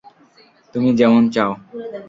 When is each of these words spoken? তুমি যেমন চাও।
তুমি 0.75 0.89
যেমন 0.95 1.23
চাও। 1.29 1.51